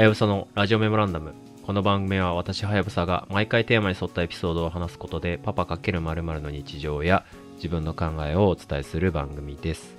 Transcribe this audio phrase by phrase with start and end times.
[0.00, 1.34] はやぶさのラジオメモランダム。
[1.62, 7.26] この番組は私はやぶさが毎回テーマに沿ったエピソードを話すことでパパ×〇〇の日常や
[7.56, 9.94] 自分の考えをお伝えする番組です。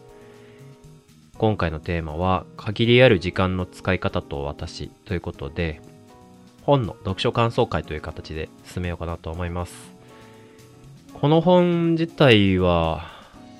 [1.37, 5.81] 今回のテーマは限りある時間の使い方と私ということで
[6.63, 9.91] 本の読書感想会という形で進めようかなと思います。
[11.13, 13.05] この本自体は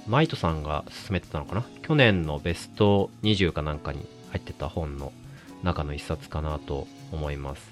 [0.07, 1.65] マイトさんが勧めてたのかな？
[1.83, 5.13] 去年のベスト20かなんかに入ってた本の
[5.63, 7.71] 中の一冊かなと思います。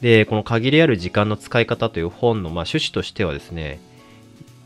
[0.00, 3.80] で、この限りある時間の使い方という本の、まあ、趣旨としてはですね、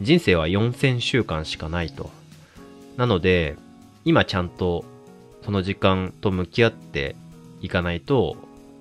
[0.01, 2.11] 人生は4000週間しかないと。
[2.97, 3.57] なので、
[4.05, 4.85] 今ちゃんと
[5.45, 7.17] その時間と向き合って
[7.61, 8.37] いかないと、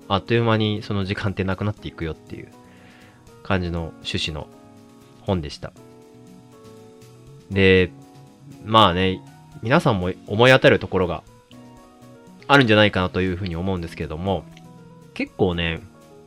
[0.08, 2.48] あっという間にその時間ってなくなっていくよっていう
[3.42, 4.46] 感じの趣旨の
[5.22, 5.72] 本でした。
[7.50, 7.90] で、
[8.64, 9.20] まあね、
[9.62, 11.22] 皆さんも思い当たるところが
[12.46, 14.44] あるんじゃないかなというふうに思うんですけれども、
[15.14, 15.80] 結構ね、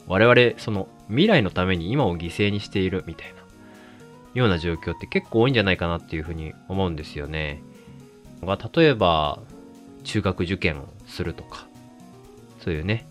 [0.07, 3.41] 我々、その未来のために今を犠牲にしているみたいな、
[4.33, 7.61] ような状況って結構多いんじゃないかなっていうふうに思うんですよね。
[8.41, 9.39] ま、例えば、
[10.03, 11.67] 中学受験をするとか、
[12.63, 13.07] そういうね、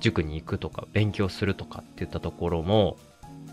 [0.00, 2.96] 塾に行くとか、勉強するとかっていったところも、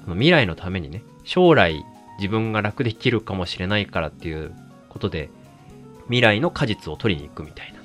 [0.06, 1.84] 未来のためにね、将来
[2.18, 4.54] 自分が楽できるかもしれないからっていう
[4.90, 5.30] ことで、
[6.06, 7.77] 未来の果実を取りに行くみたいな。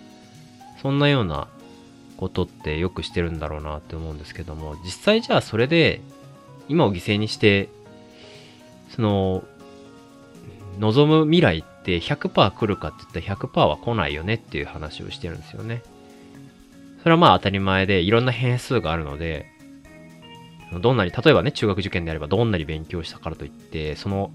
[0.82, 1.46] そんなような
[2.16, 6.00] ことってよくしてるんだろうなって思うんですけども、実際じゃあそれで、
[6.68, 7.68] 今を犠牲にして、
[8.94, 9.44] その、
[10.80, 15.82] 望む未来って100%来るかって言ったら100%は来ないよねっていう話をしてるんですよね。
[17.02, 19.46] それはまあ当たり前でいろんな変数があるので、
[20.80, 24.32] どんなに、例えばね、中学受験であればどんなに勉強したからといって、その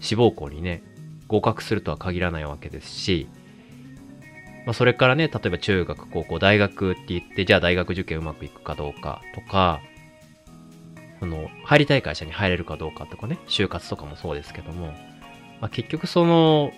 [0.00, 0.82] 志望校にね、
[1.28, 3.26] 合格するとは限らないわけですし、
[4.66, 9.80] まあ、それからね、例えば中学、高校、大学って言って、じゃあ大学受験うまくいくかどうかとか、
[11.20, 14.86] その、入りたい会社に入れるかどうかとかね、就活とかもそうですけども、
[15.60, 16.72] まあ、結局その、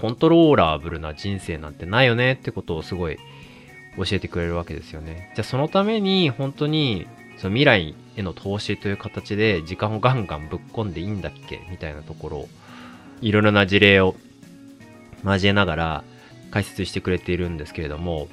[0.00, 3.18] コントローラブルな人生なんてないよねってことをすごい
[3.98, 5.30] 教えてくれるわけですよね。
[5.34, 7.06] じゃあそのために本当に
[7.36, 12.48] その未来への投資という形で時間をガンガンぶっ込んでいいんだっけみたいなところを
[13.20, 14.14] いろいろな事例を
[15.24, 16.04] 交えながら
[16.50, 18.28] 解説してくれているんですけれども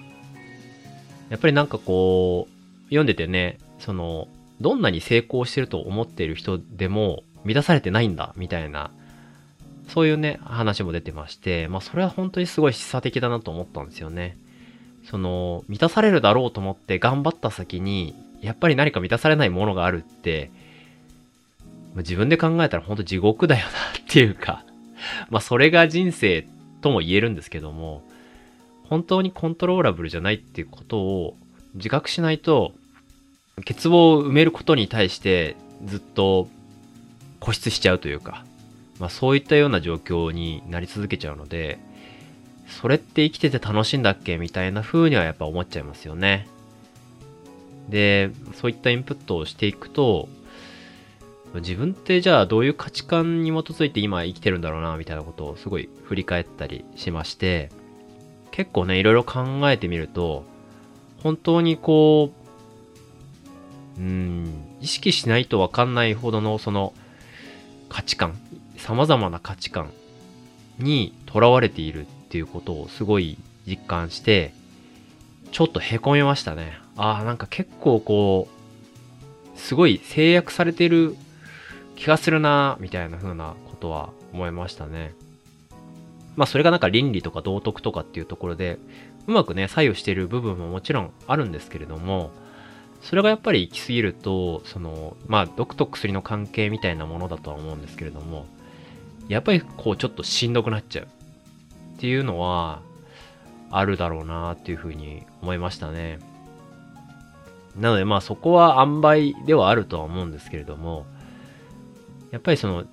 [1.29, 4.27] やっぱりなんかこう読んでてねその
[4.61, 8.91] どんなに成功してると思っている人でも満たされてないんだみたいな
[9.89, 14.37] そういうね話も出てましてまあそれは本当にすごい示唆的だなと思ったんですよね。
[15.09, 20.51] その、満たされるだろうと思って頑張った先に、やっぱり何か満たされないものがあるって、
[21.95, 23.71] 自分で考えたら本当地獄だよなっ
[24.07, 24.63] ていうか、
[25.29, 26.45] まあそれが人生っ
[26.81, 28.03] とも言えるんですけども、
[28.85, 31.35] 本当にコントローラブルじゃないっていうことを
[31.75, 32.73] 自覚しないと、
[33.57, 35.55] 欠乏を埋めることに対して
[35.85, 36.47] ずっと
[37.39, 38.45] 固執しちゃうというか、
[38.99, 41.79] まあそういったような状況になり続けちゃうので、
[42.69, 44.37] それって生きてて楽しいんだっけ？
[44.37, 46.47] みたいな風にはやっぱ思っちゃいますよね。
[47.89, 50.27] で、そういったインプットをしていくと、
[51.59, 57.69] 自分ってじゃあどういう価値観に基づいて今生きてるんだろうなみたいなことをすごい振り返ったりしまして、
[58.51, 60.43] 結構ね、いろいろ考えてみると、
[61.21, 62.31] 本当にこ
[63.97, 66.93] う、うん、意識しないとわかんないほどのその
[67.89, 68.35] 価値観、
[68.77, 69.91] 様々な価値観
[70.79, 74.53] にとらわれているっていうことをすごい実感して、
[75.51, 76.77] ちょっと凹みましたね。
[76.95, 78.47] ああ、なんか結構こ
[79.55, 81.15] う、すごい制約されてる
[81.97, 85.13] 気がするな、みたいな風なことは思いましたね。
[86.35, 88.77] まあそれがなんか倫理とか道徳とかっていうところで、
[89.25, 92.31] うまくね、左右している部分ももちろんあるんですけれども、
[93.01, 98.45] それがやっぱり行き過ぎると、その、まあ毒と薬の関係みたいなものだとは思うんですけれども、
[99.27, 101.07] やっぱりこうちょっとしんどくなっちゃう。
[101.95, 102.81] っていうのは
[103.71, 106.19] あるだろうなっていうふうに思いましたね。
[107.75, 111.07] なのでまあそこは塩梅ではあるとは思うんですけれども、
[112.37, 112.85] やっぱりその、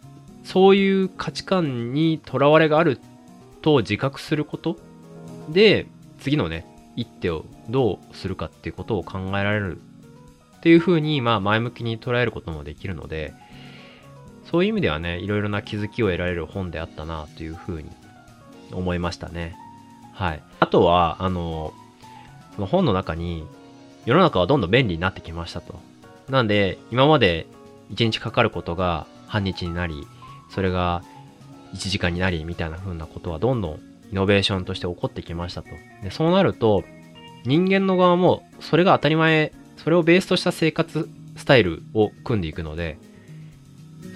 [0.43, 2.99] そういう価値観にとらわれがある
[3.61, 4.79] と自覚すること
[5.51, 5.87] で、
[6.19, 6.65] 次のね、
[6.97, 9.77] 一手をどうするかっていうことを考えられる
[10.57, 13.35] っていうふうに、まあ前向きに捉えることもできるので、
[14.51, 17.91] そういう意味ではね、いろいろな気づきを得られる本であったなというふうに
[18.73, 19.57] 思いましたね。
[20.15, 20.43] はい。
[20.61, 21.75] あとは、あの、
[22.55, 23.47] その本の中に、
[24.07, 25.79] 世の中はどんどん便利になってきましたと。
[26.31, 27.47] なんで、今まで
[27.93, 30.07] 1日かかることが半日になり、
[30.51, 31.03] それが
[31.75, 33.81] 1時間になり、みたいな風なことはどんどん
[34.13, 35.69] イノベーションとして起こってきましたと。
[36.03, 36.85] で、そうなると、
[37.45, 42.99] 人間の側もそれが当たり前、それをベースとした生活スタイルを組んでいくので、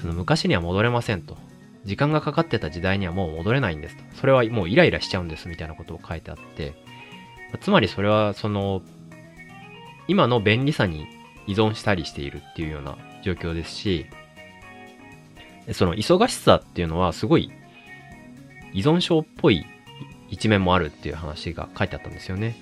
[0.00, 1.37] その昔には戻れませんと。
[1.84, 4.02] 時間がかかってた時代にはもう戻れないんですと。
[4.16, 6.75] それはもうイライラしちゃうんですみたいなことを書いてあって、
[7.61, 8.82] つまりそれはその、
[10.06, 11.06] 今の便利さに
[11.46, 14.06] 依存したりしているっていうような状況ですし、
[15.73, 17.50] その忙しさっていうのはすごい
[18.73, 19.67] 依存症っぽい
[20.29, 22.56] 一面もあるっていう話が書いてあったんですよね。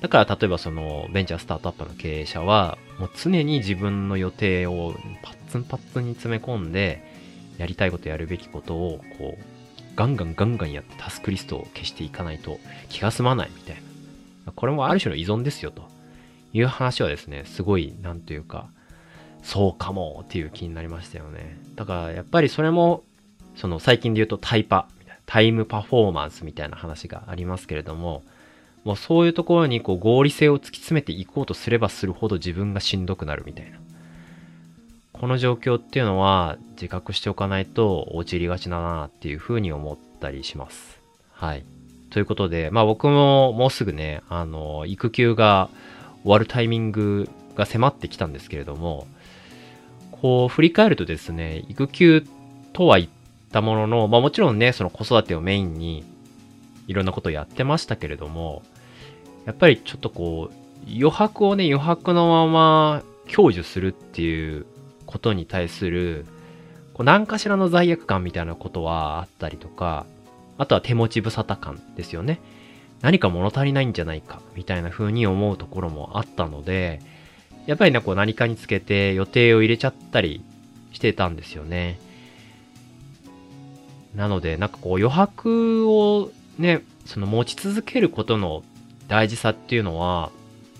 [0.00, 7.02] だから例えばそのベンチャースタートアップの経営者はもう常に自分の予定をパッツンパッツンに詰め込んで
[7.58, 9.42] やりたいことやるべきことをこう
[9.96, 12.58] ガンガンガンガンやってタスクリストを消していかないと
[12.90, 13.76] 気が済まないみたい
[14.44, 14.52] な。
[14.52, 15.88] これもある種の依存ですよと
[16.52, 18.68] いう話はですね、すごいなんというか
[19.46, 21.56] そうかもっていう気になりましたよね。
[21.76, 23.04] だからやっぱりそれも
[23.54, 24.88] その最近で言うとタイパ
[25.24, 28.24] タイムパフォーマンスみたいな話がありますけれども、
[28.84, 33.78] もうそういうところにこう合理性を突き詰めていこうとすればするほど自分がしんどくなるみたいな。
[35.12, 41.00] この状況っていうのは自覚しておかないと陥りがちだなっていうふうに思ったりします。
[41.32, 41.64] はい。
[42.10, 45.70] ということで、まあ僕ももうすぐね、あの、育休が
[46.22, 49.06] 終わるタイミングが迫ってきたんですけれども、
[50.26, 52.26] こう振り返るとですね、育休
[52.72, 53.10] とは言っ
[53.52, 56.04] たものの、まあもちろんね、その子育てをメインに
[56.88, 58.64] いろんなことをやってましたけれども、
[59.44, 63.02] やっぱりちょっとこう、余白をね、余白のまま
[63.32, 64.66] 享受するっていう
[65.06, 66.26] ことに対する、
[66.92, 70.06] こう何かしらの罪悪感みたいなことはあったりとか、
[70.58, 72.40] あとは手持ち無沙汰感ですよね。
[73.00, 77.00] 何か物足りないんじゃないか、みたいな風に思うところもあったので、
[77.66, 80.42] やっぱりね、こう何かにつけて予定を入れちゃったり
[80.92, 81.98] してたんですよね。
[84.14, 88.62] なので、なんかこう余白をね、その持ち続けることの
[89.08, 90.30] 大事さっていうのは、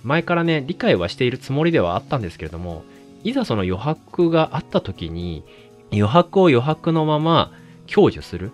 [0.03, 2.85] 前からね、理解はしているつもりではあったんですけれども、
[3.25, 5.43] いざその余白があった時に、
[5.91, 7.53] 余白を余白のまま
[7.87, 8.53] 享受する。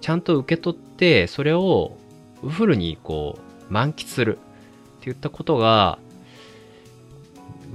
[0.00, 1.96] ちゃんと受け取って、それを
[2.46, 4.36] フルにこう、満喫する。
[4.36, 4.40] っ
[5.00, 5.98] て言ったことが、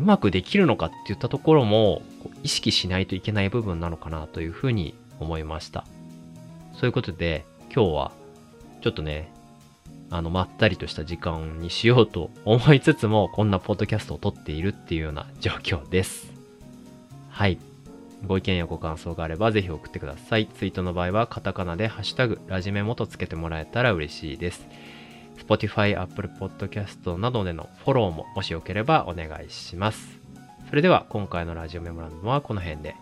[0.01, 2.01] うまくできるのかって言ったところも、
[2.41, 5.85] 意識しないといけない部分なのかなというふうに思いました。
[6.73, 8.11] そういうことで、今日は、
[8.81, 9.31] ちょっとね、
[10.09, 16.33] あの、まったりとした時間にしようと思いつつも、こんなポッドキャストを撮っているっていうような状況です。
[17.29, 17.59] はい。
[18.25, 20.47] ご意見やご感想があればぜひ送ってください。
[20.47, 24.67] ツイートの場合はカタカナでハッシュタグ、ラジメモとつけてもらえたら嬉しいです。
[25.37, 30.19] Spotify、Apple Podcast などでのフォローももしよければお願いします。
[30.69, 32.95] それでは今回のラジオメモランドはこの辺で。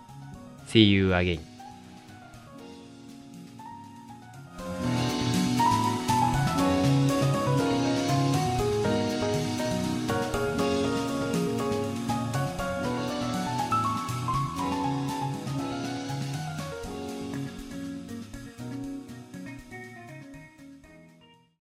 [0.67, 1.58] See you again.